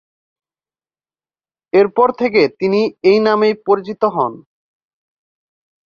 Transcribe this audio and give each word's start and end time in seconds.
এরপর 1.73 2.07
থেকে 2.11 2.41
তিনি 2.59 2.81
এই 3.03 3.19
নামেই 3.19 3.55
পরিচিত 3.67 4.01
হন। 4.15 4.33